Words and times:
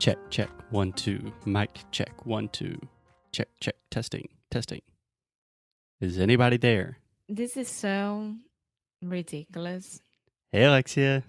Check, 0.00 0.16
check, 0.30 0.48
one, 0.70 0.92
two. 0.94 1.30
Mic 1.44 1.84
check, 1.90 2.24
one, 2.24 2.48
two. 2.48 2.80
Check, 3.32 3.48
check, 3.60 3.74
testing, 3.90 4.28
testing. 4.50 4.80
Is 6.00 6.18
anybody 6.18 6.56
there? 6.56 6.96
This 7.28 7.54
is 7.54 7.68
so 7.68 8.32
ridiculous. 9.02 10.00
Hey, 10.52 10.64
Alexia. 10.64 11.22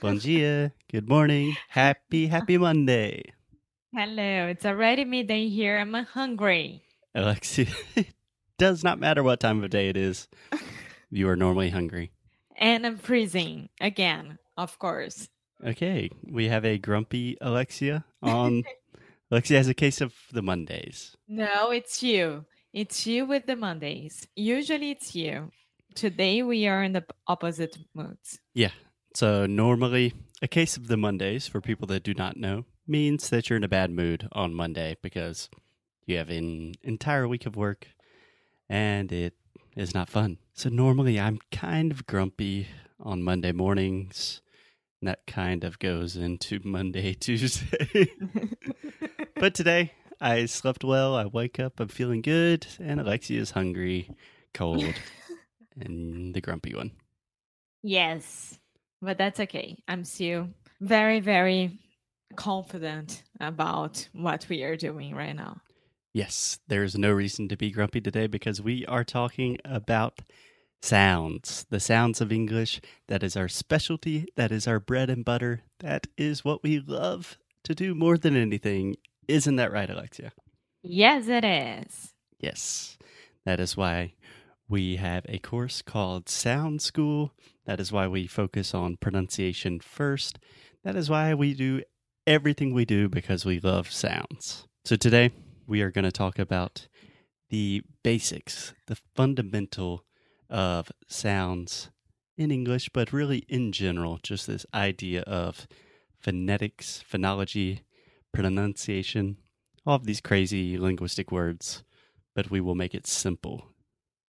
bon 0.00 0.16
dia. 0.16 0.72
Good 0.90 1.10
morning. 1.10 1.58
Happy, 1.68 2.26
happy 2.26 2.56
Monday. 2.56 3.22
Hello, 3.92 4.46
it's 4.48 4.64
already 4.64 5.04
midday 5.04 5.50
here. 5.50 5.78
I'm 5.78 5.92
hungry. 5.92 6.84
Alexia, 7.14 7.66
it 7.94 8.06
does 8.58 8.82
not 8.82 8.98
matter 8.98 9.22
what 9.22 9.40
time 9.40 9.62
of 9.62 9.68
day 9.68 9.90
it 9.90 9.96
is. 9.98 10.26
You 11.10 11.28
are 11.28 11.36
normally 11.36 11.70
hungry. 11.70 12.10
And 12.56 12.84
I'm 12.84 12.96
freezing 12.96 13.68
again, 13.80 14.38
of 14.56 14.80
course. 14.80 15.28
Okay, 15.66 16.10
we 16.30 16.48
have 16.48 16.64
a 16.64 16.78
grumpy 16.78 17.36
Alexia 17.40 18.04
on. 18.22 18.62
Alexia 19.30 19.56
has 19.56 19.68
a 19.68 19.74
case 19.74 20.00
of 20.00 20.14
the 20.32 20.42
Mondays. 20.42 21.16
No, 21.26 21.70
it's 21.70 22.02
you. 22.02 22.44
It's 22.72 23.06
you 23.06 23.24
with 23.24 23.46
the 23.46 23.56
Mondays. 23.56 24.26
Usually 24.36 24.90
it's 24.90 25.14
you. 25.14 25.50
Today 25.94 26.42
we 26.42 26.66
are 26.66 26.82
in 26.82 26.92
the 26.92 27.04
opposite 27.26 27.76
moods. 27.94 28.40
Yeah. 28.52 28.70
So 29.14 29.46
normally, 29.46 30.12
a 30.42 30.48
case 30.48 30.76
of 30.76 30.88
the 30.88 30.96
Mondays, 30.96 31.46
for 31.46 31.60
people 31.60 31.86
that 31.88 32.02
do 32.02 32.14
not 32.14 32.36
know, 32.36 32.64
means 32.86 33.30
that 33.30 33.48
you're 33.48 33.56
in 33.56 33.64
a 33.64 33.68
bad 33.68 33.90
mood 33.90 34.28
on 34.32 34.54
Monday 34.54 34.96
because 35.02 35.48
you 36.06 36.16
have 36.18 36.30
an 36.30 36.74
entire 36.82 37.26
week 37.26 37.46
of 37.46 37.56
work 37.56 37.88
and 38.68 39.10
it 39.12 39.34
is 39.76 39.94
not 39.94 40.10
fun. 40.10 40.38
So 40.52 40.68
normally 40.68 41.18
I'm 41.18 41.38
kind 41.50 41.90
of 41.90 42.06
grumpy 42.06 42.68
on 43.00 43.22
Monday 43.22 43.52
mornings. 43.52 44.40
That 45.02 45.26
kind 45.26 45.64
of 45.64 45.78
goes 45.78 46.16
into 46.16 46.60
Monday, 46.64 47.14
Tuesday. 47.20 48.12
but 49.36 49.54
today 49.54 49.92
I 50.20 50.46
slept 50.46 50.84
well. 50.84 51.14
I 51.14 51.26
wake 51.26 51.60
up, 51.60 51.80
I'm 51.80 51.88
feeling 51.88 52.22
good, 52.22 52.66
and 52.78 53.00
Alexia 53.00 53.40
is 53.40 53.50
hungry, 53.50 54.10
cold, 54.54 54.94
and 55.80 56.34
the 56.34 56.40
grumpy 56.40 56.74
one. 56.74 56.92
Yes, 57.82 58.58
but 59.02 59.18
that's 59.18 59.40
okay. 59.40 59.76
I'm 59.86 60.04
still 60.04 60.48
very, 60.80 61.20
very 61.20 61.78
confident 62.36 63.22
about 63.40 64.08
what 64.12 64.46
we 64.48 64.62
are 64.62 64.76
doing 64.76 65.14
right 65.14 65.36
now. 65.36 65.60
Yes, 66.12 66.60
there's 66.68 66.96
no 66.96 67.10
reason 67.10 67.48
to 67.48 67.56
be 67.56 67.70
grumpy 67.70 68.00
today 68.00 68.28
because 68.28 68.62
we 68.62 68.86
are 68.86 69.04
talking 69.04 69.58
about 69.64 70.20
sounds, 70.84 71.66
the 71.70 71.80
sounds 71.80 72.20
of 72.20 72.30
English. 72.30 72.80
That 73.08 73.22
is 73.22 73.36
our 73.36 73.48
specialty. 73.48 74.26
That 74.36 74.52
is 74.52 74.68
our 74.68 74.78
bread 74.78 75.10
and 75.10 75.24
butter. 75.24 75.62
That 75.80 76.06
is 76.16 76.44
what 76.44 76.62
we 76.62 76.78
love 76.78 77.38
to 77.64 77.74
do 77.74 77.94
more 77.94 78.18
than 78.18 78.36
anything. 78.36 78.96
Isn't 79.26 79.56
that 79.56 79.72
right, 79.72 79.88
Alexia? 79.88 80.32
Yes, 80.82 81.28
it 81.28 81.44
is. 81.44 82.12
Yes. 82.38 82.98
That 83.46 83.60
is 83.60 83.76
why 83.76 84.14
we 84.68 84.96
have 84.96 85.24
a 85.28 85.38
course 85.38 85.80
called 85.82 86.28
Sound 86.28 86.82
School. 86.82 87.32
That 87.64 87.80
is 87.80 87.90
why 87.90 88.06
we 88.06 88.26
focus 88.26 88.74
on 88.74 88.96
pronunciation 88.96 89.80
first. 89.80 90.38
That 90.84 90.96
is 90.96 91.08
why 91.08 91.32
we 91.32 91.54
do 91.54 91.82
everything 92.26 92.74
we 92.74 92.84
do 92.84 93.08
because 93.08 93.44
we 93.44 93.60
love 93.60 93.90
sounds. 93.90 94.66
So 94.84 94.96
today 94.96 95.32
we 95.66 95.80
are 95.80 95.90
going 95.90 96.04
to 96.04 96.12
talk 96.12 96.38
about 96.38 96.88
the 97.48 97.82
basics, 98.02 98.74
the 98.86 98.98
fundamental 99.14 100.04
of 100.50 100.90
sounds 101.08 101.90
in 102.36 102.50
English, 102.50 102.90
but 102.92 103.12
really 103.12 103.38
in 103.48 103.72
general, 103.72 104.18
just 104.22 104.46
this 104.46 104.66
idea 104.74 105.22
of 105.22 105.66
phonetics, 106.20 107.02
phonology, 107.10 107.80
pronunciation, 108.32 109.36
all 109.86 109.96
of 109.96 110.06
these 110.06 110.20
crazy 110.20 110.78
linguistic 110.78 111.30
words, 111.30 111.84
but 112.34 112.50
we 112.50 112.60
will 112.60 112.74
make 112.74 112.94
it 112.94 113.06
simple. 113.06 113.66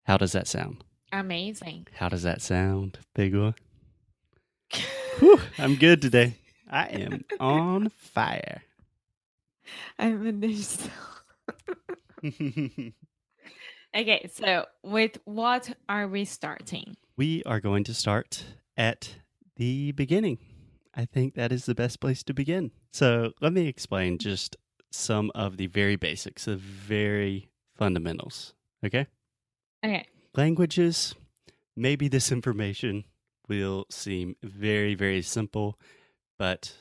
How 0.05 0.17
does 0.17 0.33
that 0.33 0.47
sound? 0.47 0.85
Amazing. 1.13 1.87
How 1.95 2.09
does 2.09 2.23
that 2.23 2.43
sound? 2.43 2.99
Whew, 3.17 3.55
I'm 5.59 5.77
good 5.77 6.03
today. 6.03 6.35
I 6.71 6.87
am 6.87 7.25
on 7.41 7.89
fire. 7.99 8.63
I'm 9.99 10.27
in 10.27 10.41
this. 10.41 10.89
Okay, 13.95 14.29
so 14.33 14.67
with 14.83 15.19
what 15.25 15.77
are 15.89 16.09
we 16.09 16.25
starting? 16.25 16.97
we 17.19 17.43
are 17.45 17.59
going 17.61 17.83
to 17.83 17.93
start 17.93 18.45
at 18.77 19.17
the 19.57 19.91
beginning. 19.93 20.39
I 20.95 21.05
think 21.05 21.35
that 21.35 21.51
is 21.51 21.67
the 21.67 21.75
best 21.75 22.01
place 22.01 22.23
to 22.23 22.33
begin. 22.33 22.71
So 22.93 23.33
let 23.41 23.53
me 23.53 23.67
explain 23.67 24.19
just 24.19 24.57
some 24.93 25.33
of 25.35 25.57
the 25.57 25.67
very 25.67 25.97
basics, 25.97 26.45
the 26.45 26.57
very 26.57 27.51
fundamentals. 27.77 28.55
Okay? 28.87 29.09
Okay. 29.85 30.07
Languages, 30.37 31.17
maybe 31.77 32.07
this 32.07 32.31
information 32.31 33.03
will 33.49 33.87
seem 33.91 34.37
very, 34.43 34.95
very 34.95 35.23
simple, 35.23 35.77
but 36.39 36.73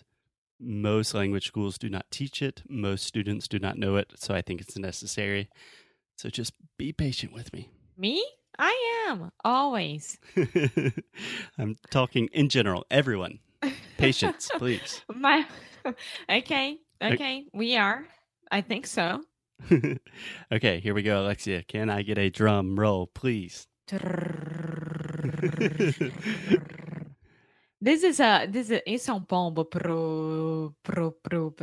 most 0.60 1.16
language 1.16 1.48
schools 1.48 1.80
do 1.80 1.90
not 1.90 2.06
teach 2.12 2.44
it. 2.44 2.62
Most 2.70 3.06
students 3.06 3.48
do 3.48 3.58
not 3.58 3.78
know 3.78 3.96
it. 3.96 4.14
So 4.18 4.36
I 4.36 4.44
think 4.44 4.62
it's 4.62 4.78
necessary. 4.78 5.50
So 6.18 6.30
just 6.30 6.54
be 6.78 6.92
patient 6.92 7.32
with 7.32 7.54
me. 7.54 7.70
Me? 7.96 8.26
I 8.58 9.06
am 9.08 9.32
always. 9.46 10.18
I'm 11.60 11.78
talking 11.92 12.28
in 12.34 12.50
general, 12.50 12.86
everyone. 12.90 13.38
Patience, 13.98 14.50
please. 14.58 15.04
My 15.14 15.46
Okay. 16.28 16.78
Okay, 17.02 17.46
we 17.54 17.78
are. 17.78 18.06
I 18.50 18.62
think 18.62 18.88
so. 18.88 19.22
okay, 20.52 20.80
here 20.80 20.96
we 20.96 21.04
go, 21.04 21.22
Alexia. 21.22 21.62
Can 21.62 21.92
I 21.92 22.02
get 22.02 22.18
a 22.18 22.32
drum 22.32 22.80
roll, 22.80 23.06
please? 23.06 23.68
This 27.80 28.04
is 28.04 28.20
a 28.20 28.48
this 28.50 28.72
is 28.72 28.82
isso 28.88 29.12
é 29.12 29.28
pombo 29.28 29.66
pro 29.66 30.74
pro 30.84 31.12
pro. 31.12 31.54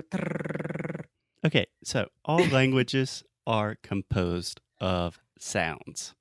Okay, 1.45 1.67
so 1.83 2.07
all 2.25 2.47
languages 2.47 3.25
are 3.47 3.77
composed 3.83 4.61
of 4.81 5.19
sounds. 5.39 6.15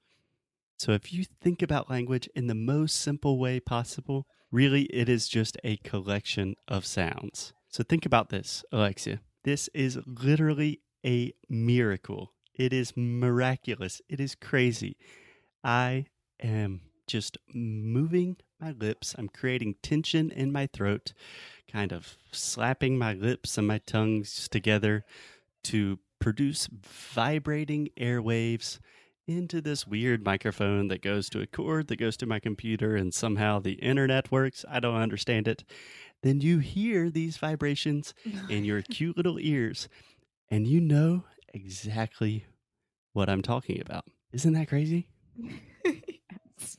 So 0.77 0.91
if 0.91 1.13
you 1.13 1.25
think 1.41 1.61
about 1.61 1.89
language 1.89 2.27
in 2.35 2.47
the 2.47 2.55
most 2.55 2.99
simple 2.99 3.39
way 3.39 3.59
possible, 3.59 4.27
really 4.51 4.83
it 4.83 5.07
is 5.07 5.27
just 5.27 5.57
a 5.63 5.77
collection 5.77 6.55
of 6.67 6.85
sounds. 6.85 7.53
So 7.69 7.83
think 7.83 8.05
about 8.05 8.29
this, 8.29 8.63
Alexia. 8.71 9.21
This 9.43 9.69
is 9.73 9.97
literally 10.05 10.81
a 11.05 11.33
miracle. 11.49 12.33
It 12.53 12.71
is 12.73 12.93
miraculous. 12.95 14.01
It 14.09 14.19
is 14.19 14.35
crazy. 14.35 14.97
I 15.63 16.05
am 16.41 16.81
just 17.07 17.37
moving 17.53 18.37
my 18.59 18.71
lips. 18.71 19.15
I'm 19.17 19.29
creating 19.29 19.75
tension 19.81 20.31
in 20.31 20.51
my 20.51 20.67
throat, 20.67 21.13
kind 21.71 21.91
of 21.91 22.15
slapping 22.31 22.97
my 22.97 23.13
lips 23.13 23.57
and 23.57 23.67
my 23.67 23.79
tongues 23.79 24.47
together 24.49 25.03
to 25.65 25.99
produce 26.23 26.69
vibrating 26.71 27.89
airwaves 27.99 28.79
into 29.27 29.59
this 29.59 29.85
weird 29.85 30.23
microphone 30.23 30.87
that 30.87 31.01
goes 31.01 31.29
to 31.29 31.41
a 31.41 31.45
cord 31.45 31.89
that 31.89 31.97
goes 31.97 32.15
to 32.15 32.25
my 32.25 32.39
computer 32.39 32.95
and 32.95 33.13
somehow 33.13 33.59
the 33.59 33.73
internet 33.73 34.31
works. 34.31 34.63
I 34.69 34.79
don't 34.79 34.95
understand 34.95 35.49
it. 35.49 35.65
Then 36.21 36.39
you 36.39 36.59
hear 36.59 37.09
these 37.09 37.35
vibrations 37.35 38.13
in 38.47 38.63
your 38.63 38.81
cute 38.89 39.17
little 39.17 39.37
ears 39.37 39.89
and 40.49 40.65
you 40.65 40.79
know 40.79 41.25
exactly 41.53 42.45
what 43.11 43.29
I'm 43.29 43.41
talking 43.41 43.81
about. 43.81 44.05
Isn't 44.31 44.53
that 44.53 44.69
crazy? 44.69 45.09
Yes. 45.83 46.77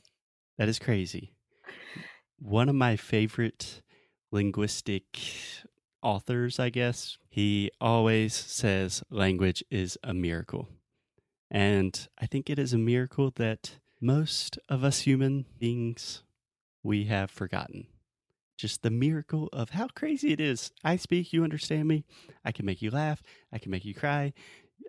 That 0.57 0.69
is 0.69 0.79
crazy. 0.79 1.35
One 2.39 2.67
of 2.67 2.73
my 2.73 2.95
favorite 2.95 3.83
linguistic 4.31 5.03
authors, 6.01 6.59
I 6.59 6.69
guess, 6.69 7.17
he 7.29 7.71
always 7.81 8.33
says 8.33 9.03
language 9.09 9.63
is 9.69 9.97
a 10.03 10.13
miracle. 10.13 10.69
And 11.51 12.07
I 12.19 12.25
think 12.25 12.49
it 12.49 12.59
is 12.59 12.73
a 12.73 12.77
miracle 12.77 13.31
that 13.35 13.75
most 14.01 14.59
of 14.69 14.83
us 14.83 15.01
human 15.01 15.45
beings 15.59 16.23
we 16.83 17.05
have 17.05 17.31
forgotten. 17.31 17.87
Just 18.57 18.83
the 18.83 18.89
miracle 18.89 19.49
of 19.51 19.71
how 19.71 19.87
crazy 19.87 20.31
it 20.31 20.39
is. 20.39 20.71
I 20.83 20.95
speak, 20.95 21.33
you 21.33 21.43
understand 21.43 21.87
me. 21.87 22.05
I 22.43 22.51
can 22.51 22.65
make 22.65 22.81
you 22.81 22.89
laugh. 22.89 23.21
I 23.51 23.57
can 23.57 23.71
make 23.71 23.83
you 23.83 23.93
cry. 23.93 24.33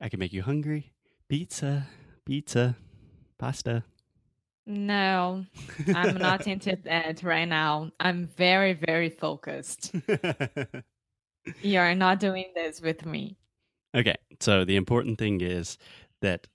I 0.00 0.08
can 0.08 0.20
make 0.20 0.32
you 0.32 0.42
hungry. 0.42 0.92
Pizza, 1.28 1.86
pizza, 2.24 2.76
pasta. 3.38 3.82
No, 4.66 5.44
I'm 5.94 6.16
not 6.16 6.46
into 6.46 6.76
that 6.84 7.22
right 7.22 7.44
now. 7.44 7.92
I'm 8.00 8.26
very, 8.26 8.72
very 8.72 9.10
focused. 9.10 9.94
You 11.62 11.78
are 11.78 11.94
not 11.94 12.20
doing 12.20 12.46
this 12.54 12.80
with 12.80 13.06
me. 13.06 13.36
okay, 13.94 14.16
so 14.40 14.64
the 14.64 14.76
important 14.76 15.18
thing 15.18 15.40
is 15.40 15.78
that 16.20 16.46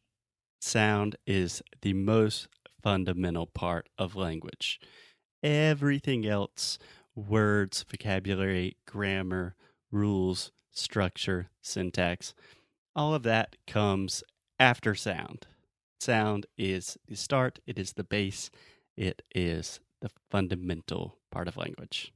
sound 0.59 1.15
is 1.25 1.61
the 1.81 1.93
most 1.93 2.47
fundamental 2.83 3.47
part 3.47 3.89
of 3.97 4.15
language. 4.15 4.79
Everything 5.43 6.25
else, 6.25 6.77
words, 7.15 7.83
vocabulary, 7.89 8.77
grammar, 8.85 9.55
rules, 9.91 10.51
structure, 10.71 11.49
syntax, 11.61 12.33
all 12.95 13.13
of 13.13 13.23
that 13.23 13.55
comes 13.67 14.23
after 14.59 14.93
sound. 14.95 15.47
Sound 15.99 16.45
is 16.57 16.97
the 17.07 17.15
start, 17.15 17.59
it 17.65 17.79
is 17.79 17.93
the 17.93 18.03
base, 18.03 18.49
it 18.97 19.21
is 19.33 19.79
the 20.01 20.09
fundamental 20.29 21.17
part 21.31 21.47
of 21.47 21.57
language. 21.57 22.11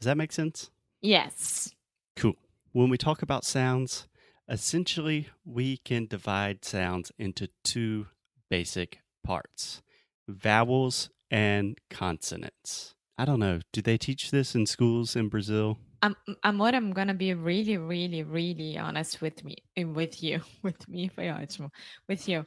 Does 0.00 0.06
that 0.06 0.16
make 0.16 0.32
sense? 0.32 0.70
Yes. 1.00 1.74
Cool. 2.18 2.34
When 2.72 2.90
we 2.90 2.98
talk 2.98 3.22
about 3.22 3.44
sounds, 3.44 4.08
essentially 4.48 5.28
we 5.44 5.76
can 5.76 6.06
divide 6.06 6.64
sounds 6.64 7.12
into 7.16 7.48
two 7.62 8.08
basic 8.50 8.98
parts 9.22 9.82
vowels 10.26 11.10
and 11.30 11.78
consonants. 11.90 12.96
I 13.16 13.24
don't 13.24 13.38
know. 13.38 13.60
Do 13.72 13.80
they 13.80 13.96
teach 13.96 14.32
this 14.32 14.56
in 14.56 14.66
schools 14.66 15.14
in 15.14 15.28
Brazil? 15.28 15.78
I'm, 16.02 16.58
what 16.58 16.74
I'm 16.74 16.92
gonna 16.92 17.14
be 17.14 17.34
really, 17.34 17.76
really, 17.76 18.24
really 18.24 18.76
honest 18.76 19.22
with 19.22 19.44
me, 19.44 19.56
eh, 19.76 19.84
with 19.84 20.20
you, 20.20 20.40
with 20.62 20.88
me, 20.88 21.10
with 22.08 22.28
you. 22.28 22.44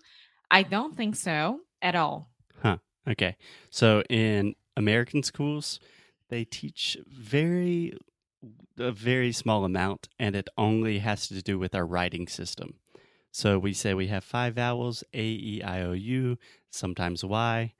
I 0.52 0.64
don't 0.64 0.98
think 0.98 1.16
so 1.16 1.62
at 1.82 1.96
all. 1.96 2.30
Huh. 2.62 2.78
Okay. 3.10 3.38
So 3.70 4.04
in 4.10 4.56
American 4.76 5.24
schools, 5.24 5.80
they 6.30 6.44
teach 6.44 6.98
very 7.08 7.94
a 8.78 8.92
very 8.92 9.32
small 9.32 9.66
amount 9.66 10.10
and 10.20 10.36
it 10.36 10.50
only 10.58 11.00
has 11.00 11.28
to 11.28 11.42
do 11.42 11.60
with 11.60 11.76
our 11.76 11.86
writing 11.86 12.28
system. 12.28 12.76
So 13.32 13.58
we 13.58 13.74
say 13.74 13.94
we 13.94 14.08
have 14.08 14.24
five 14.24 14.56
vowels 14.56 15.04
A, 15.14 15.24
E, 15.24 15.62
I, 15.64 15.82
O, 15.84 15.94
U, 15.94 16.38
sometimes 16.70 17.24
Y, 17.24 17.74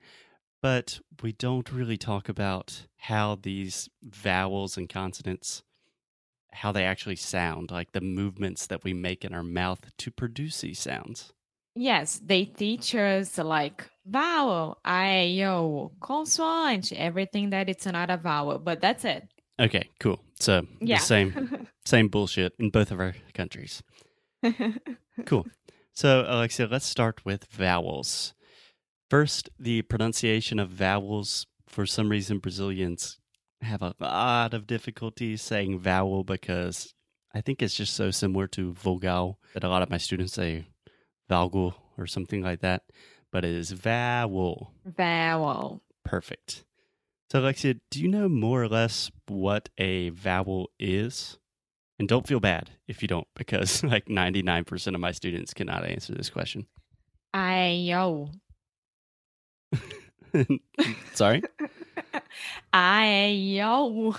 but 0.62 1.00
we 1.22 1.32
don't 1.32 1.70
really 1.70 1.98
talk 1.98 2.28
about 2.28 2.86
how 2.96 3.38
these 3.42 3.88
vowels 4.02 4.76
and 4.76 4.88
consonants 4.88 5.62
how 6.52 6.72
they 6.72 6.84
actually 6.84 7.16
sound, 7.16 7.70
like 7.70 7.92
the 7.92 8.00
movements 8.00 8.66
that 8.66 8.84
we 8.84 8.92
make 8.92 9.24
in 9.24 9.34
our 9.34 9.42
mouth 9.42 9.90
to 9.98 10.10
produce 10.10 10.60
these 10.60 10.78
sounds. 10.78 11.32
Yes, 11.74 12.20
they 12.22 12.44
teach 12.44 12.94
us 12.94 13.38
like 13.38 13.88
vowel, 14.04 14.78
I, 14.84 15.42
O, 15.44 15.92
consonant, 16.00 16.92
everything 16.92 17.50
that 17.50 17.70
it's 17.70 17.86
not 17.86 18.10
a 18.10 18.18
vowel, 18.18 18.58
but 18.58 18.80
that's 18.80 19.04
it. 19.04 19.26
Okay, 19.62 19.88
cool. 20.00 20.20
So 20.40 20.66
Yeah. 20.80 20.98
the 20.98 21.04
same 21.04 21.66
same 21.84 22.08
bullshit 22.08 22.52
in 22.58 22.70
both 22.70 22.90
of 22.90 23.00
our 23.00 23.14
countries. 23.34 23.82
Cool. 25.26 25.46
So, 25.92 26.24
Alexia, 26.26 26.66
let's 26.66 26.86
start 26.86 27.22
with 27.24 27.44
vowels. 27.50 28.32
First, 29.10 29.50
the 29.58 29.82
pronunciation 29.82 30.58
of 30.58 30.70
vowels. 30.70 31.46
For 31.68 31.84
some 31.86 32.08
reason, 32.08 32.38
Brazilians 32.38 33.18
have 33.60 33.82
a 33.82 33.94
lot 34.00 34.54
of 34.54 34.66
difficulty 34.66 35.36
saying 35.36 35.78
vowel 35.80 36.24
because 36.24 36.94
I 37.34 37.42
think 37.42 37.62
it's 37.62 37.74
just 37.74 37.92
so 37.94 38.10
similar 38.10 38.46
to 38.48 38.72
vogal 38.72 39.38
that 39.52 39.64
a 39.64 39.68
lot 39.68 39.82
of 39.82 39.90
my 39.90 39.98
students 39.98 40.32
say 40.32 40.64
valgal 41.30 41.74
or 41.98 42.06
something 42.06 42.42
like 42.42 42.60
that. 42.60 42.82
But 43.30 43.44
it 43.44 43.54
is 43.54 43.70
vowel. 43.72 44.72
vowel. 44.86 45.82
Perfect. 46.04 46.64
So, 47.32 47.38
Alexia, 47.38 47.76
do 47.90 47.98
you 47.98 48.08
know 48.08 48.28
more 48.28 48.62
or 48.62 48.68
less 48.68 49.10
what 49.26 49.70
a 49.78 50.10
vowel 50.10 50.68
is? 50.78 51.38
And 51.98 52.06
don't 52.06 52.26
feel 52.26 52.40
bad 52.40 52.72
if 52.86 53.00
you 53.00 53.08
don't, 53.08 53.26
because 53.34 53.82
like 53.94 54.04
99% 54.04 54.94
of 54.94 55.00
my 55.00 55.12
students 55.12 55.54
cannot 55.54 55.86
answer 55.86 56.14
this 56.14 56.28
question. 56.28 56.66
I, 57.32 57.90
O. 57.94 58.28
Sorry? 61.14 61.42
I, 62.74 63.60
O. 63.64 64.14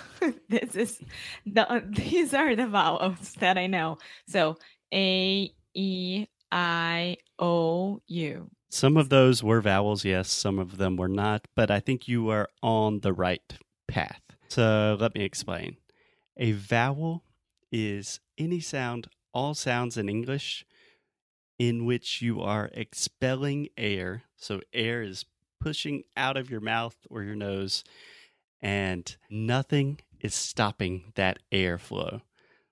This 0.50 0.76
is 0.76 1.00
the, 1.46 1.84
these 1.88 2.34
are 2.34 2.56
the 2.56 2.66
vowels 2.66 3.34
that 3.34 3.60
I 3.60 3.68
know. 3.68 4.00
So 4.28 4.58
A, 4.92 5.54
E, 5.76 6.26
I, 6.52 7.18
O, 7.38 8.02
U. 8.08 8.50
Some 8.74 8.98
of 8.98 9.10
those 9.10 9.44
were 9.44 9.62
vowels, 9.62 10.04
yes. 10.04 10.32
Some 10.32 10.58
of 10.58 10.78
them 10.78 10.98
were 10.98 11.08
not, 11.08 11.48
but 11.54 11.70
I 11.70 11.80
think 11.80 12.08
you 12.08 12.30
are 12.30 12.50
on 12.64 13.02
the 13.02 13.14
right 13.14 13.54
path. 13.88 14.24
So 14.48 14.98
let 15.00 15.14
me 15.14 15.24
explain. 15.24 15.78
A 16.38 16.54
vowel 16.54 17.24
is 17.72 18.20
any 18.36 18.60
sound, 18.60 19.10
all 19.32 19.54
sounds 19.54 19.96
in 19.96 20.10
English, 20.10 20.66
in 21.60 21.86
which 21.86 22.20
you 22.24 22.42
are 22.42 22.72
expelling 22.74 23.70
air. 23.78 24.24
So 24.38 24.62
air 24.74 25.04
is 25.04 25.26
pushing 25.62 26.02
out 26.18 26.36
of 26.36 26.50
your 26.50 26.60
mouth 26.60 26.98
or 27.12 27.22
your 27.22 27.36
nose, 27.36 27.84
and 28.60 29.16
nothing 29.30 30.00
is 30.20 30.34
stopping 30.34 31.14
that 31.14 31.38
airflow. 31.52 32.22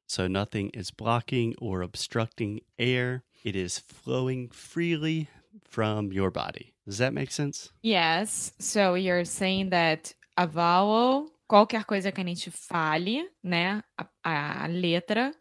So 0.07 0.25
nothing 0.25 0.71
is 0.71 0.89
blocking 0.89 1.53
or 1.59 1.83
obstructing 1.83 2.61
air. 2.79 3.23
It 3.43 3.55
is 3.55 3.77
flowing 3.77 4.49
freely 4.49 5.29
from 5.69 6.11
your 6.11 6.31
body. 6.31 6.73
Does 6.85 6.97
that 6.97 7.13
make 7.13 7.31
sense? 7.31 7.69
Yes. 7.83 8.53
So 8.59 8.95
you're 8.95 9.25
saying 9.25 9.69
that 9.69 10.13
a 10.37 10.47
vowel, 10.47 11.29
qualquer 11.47 11.85
coisa 11.85 12.11
que 12.11 12.21
a 12.21 12.25
gente 12.25 12.49
fale, 12.51 13.27
né? 13.43 13.83
A, 14.23 14.63
a 14.63 14.67
letra, 14.67 15.33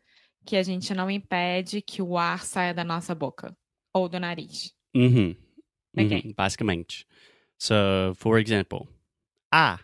que 0.46 0.56
a 0.56 0.62
gente 0.62 0.92
não 0.94 1.10
impede 1.10 1.80
que 1.82 2.02
o 2.02 2.16
ar 2.18 2.44
saia 2.44 2.74
da 2.74 2.84
nossa 2.84 3.14
boca 3.14 3.56
ou 3.94 4.08
do 4.08 4.18
nariz. 4.18 4.72
Mm-hmm. 4.96 5.36
Okay. 5.98 6.22
Mhm, 6.22 6.34
Basicamente. 6.36 7.06
So, 7.58 8.14
for 8.16 8.38
example, 8.38 8.88
a, 9.52 9.78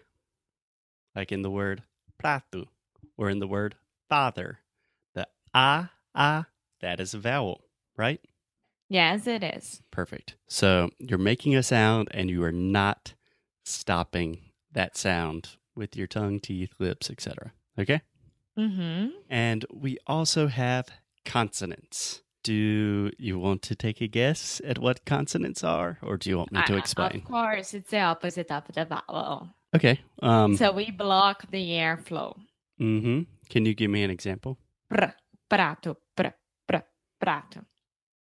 like 1.15 1.33
in 1.35 1.43
the 1.43 1.51
word 1.51 1.83
prato 2.17 2.69
or 3.17 3.31
in 3.31 3.39
the 3.39 3.47
word 3.47 3.77
father, 4.09 4.59
the 5.15 5.27
a, 5.55 5.91
a, 6.15 6.47
that 6.81 7.01
is 7.01 7.15
a 7.15 7.19
vowel, 7.19 7.65
right? 7.97 8.21
Yes, 8.89 9.27
it 9.27 9.43
is. 9.43 9.83
Perfect. 9.91 10.37
So 10.47 10.91
you're 10.99 11.19
making 11.19 11.57
a 11.57 11.63
sound 11.63 12.09
and 12.13 12.31
you 12.31 12.43
are 12.45 12.53
not 12.53 13.15
stopping 13.65 14.39
that 14.73 14.97
sound 14.97 15.57
with 15.75 15.97
your 15.97 16.07
tongue, 16.07 16.39
teeth, 16.41 16.73
lips, 16.79 17.11
etc. 17.11 17.53
Okay? 17.79 18.01
Uhum. 18.59 19.11
And 19.29 19.65
we 19.73 19.99
also 20.07 20.47
have 20.47 20.87
consonants. 21.25 22.23
Do 22.45 23.11
you 23.19 23.39
want 23.41 23.63
to 23.63 23.75
take 23.75 24.01
a 24.01 24.07
guess 24.07 24.61
at 24.65 24.79
what 24.79 25.05
consonants 25.05 25.65
are, 25.65 25.99
or 26.01 26.17
do 26.17 26.31
you 26.31 26.39
want 26.39 26.53
me 26.53 26.63
to 26.67 26.75
Uh, 26.75 26.79
explain? 26.79 27.17
Of 27.17 27.25
course, 27.25 27.75
it's 27.75 27.91
the 27.91 28.01
opposite 28.01 28.51
of 28.53 28.63
the 28.73 28.85
vowel. 28.85 29.49
Okay. 29.75 29.99
Um. 30.23 30.57
so 30.57 30.71
we 30.71 30.93
block 30.93 31.51
the 31.51 31.71
airflow. 31.71 32.37
Mm-hmm. 32.81 33.23
Can 33.51 33.67
you 33.67 33.75
give 33.75 33.91
me 33.91 34.05
an 34.05 34.11
example? 34.11 34.59
Pr, 34.89 35.07
prato, 35.51 35.97
pr, 36.17 36.29
pr, 36.69 36.77
prato. 37.21 37.65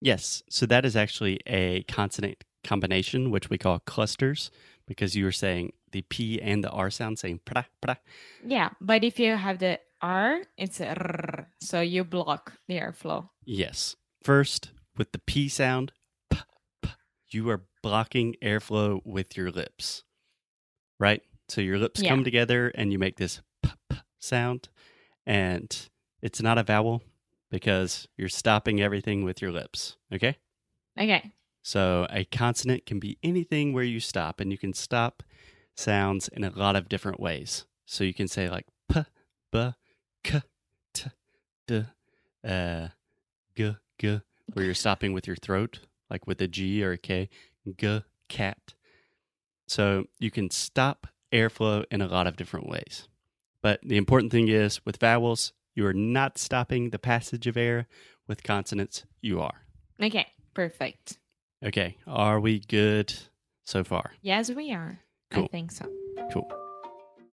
Yes. 0.00 0.42
So 0.48 0.66
that 0.66 0.84
is 0.84 0.96
actually 0.96 1.40
a 1.46 1.82
consonant 1.84 2.44
combination, 2.64 3.30
which 3.30 3.50
we 3.50 3.58
call 3.58 3.78
clusters, 3.80 4.50
because 4.86 5.14
you 5.16 5.24
were 5.24 5.32
saying 5.32 5.72
the 5.92 6.02
p 6.02 6.40
and 6.40 6.62
the 6.64 6.70
r 6.70 6.90
sound, 6.90 7.18
saying 7.18 7.40
pra 7.44 7.64
pra. 7.80 7.98
Yeah, 8.44 8.70
but 8.80 9.04
if 9.04 9.18
you 9.18 9.36
have 9.36 9.58
the 9.58 9.80
R, 10.02 10.40
it's 10.56 10.80
a 10.80 10.88
R. 10.88 11.48
So 11.60 11.80
you 11.80 12.04
block 12.04 12.54
the 12.68 12.74
airflow. 12.78 13.28
Yes. 13.44 13.96
First, 14.22 14.70
with 14.96 15.12
the 15.12 15.18
P 15.18 15.48
sound, 15.48 15.92
p, 16.30 16.38
p, 16.82 16.90
you 17.30 17.48
are 17.50 17.62
blocking 17.82 18.34
airflow 18.42 19.00
with 19.04 19.36
your 19.36 19.50
lips, 19.50 20.04
right? 20.98 21.22
So 21.48 21.60
your 21.60 21.78
lips 21.78 22.00
Yeah. 22.02 22.10
come 22.10 22.24
together 22.24 22.68
and 22.74 22.92
you 22.92 22.98
make 22.98 23.16
this 23.16 23.40
p, 23.62 23.70
p 23.90 23.96
sound, 24.18 24.68
and 25.26 25.74
it's 26.22 26.40
not 26.42 26.58
a 26.58 26.62
vowel 26.62 27.02
because 27.50 28.08
you're 28.16 28.28
stopping 28.28 28.80
everything 28.80 29.24
with 29.24 29.42
your 29.42 29.52
lips, 29.52 29.96
okay? 30.12 30.36
Okay. 30.98 31.32
So 31.62 32.06
a 32.10 32.24
consonant 32.24 32.86
can 32.86 32.98
be 32.98 33.18
anything 33.22 33.72
where 33.72 33.84
you 33.84 34.00
stop, 34.00 34.40
and 34.40 34.50
you 34.50 34.58
can 34.58 34.72
stop 34.72 35.22
sounds 35.76 36.28
in 36.28 36.44
a 36.44 36.50
lot 36.50 36.76
of 36.76 36.88
different 36.88 37.20
ways. 37.20 37.66
So 37.86 38.04
you 38.04 38.14
can 38.14 38.28
say 38.28 38.48
like 38.48 38.66
p, 38.88 39.02
b, 39.52 39.70
k, 40.24 40.42
t, 40.94 41.10
d, 41.66 41.84
uh, 42.46 42.88
g, 43.56 43.76
g, 43.98 44.20
where 44.52 44.64
you're 44.64 44.74
stopping 44.74 45.12
with 45.12 45.26
your 45.26 45.36
throat, 45.36 45.80
like 46.08 46.26
with 46.26 46.40
a 46.40 46.48
G 46.48 46.82
or 46.84 46.92
a 46.92 46.98
K, 46.98 47.28
g, 47.76 48.02
cat. 48.28 48.74
So 49.66 50.06
you 50.18 50.30
can 50.30 50.50
stop 50.50 51.06
airflow 51.32 51.84
in 51.90 52.00
a 52.02 52.08
lot 52.08 52.26
of 52.26 52.36
different 52.36 52.68
ways. 52.68 53.08
But 53.62 53.80
the 53.82 53.96
important 53.96 54.32
thing 54.32 54.48
is 54.48 54.84
with 54.84 54.96
vowels, 54.96 55.52
you 55.74 55.86
are 55.86 55.94
not 55.94 56.38
stopping 56.38 56.90
the 56.90 56.98
passage 56.98 57.46
of 57.46 57.56
air. 57.56 57.86
With 58.28 58.42
consonants, 58.44 59.04
you 59.20 59.40
are. 59.40 59.66
Okay, 60.00 60.26
perfect. 60.54 61.18
Okay, 61.64 61.96
are 62.06 62.38
we 62.38 62.60
good 62.60 63.12
so 63.64 63.82
far? 63.82 64.12
Yes, 64.22 64.50
we 64.50 64.72
are. 64.72 65.00
I 65.32 65.34
Cool. 65.34 65.48
think 65.48 65.72
so. 65.72 65.86
Cool. 66.32 66.48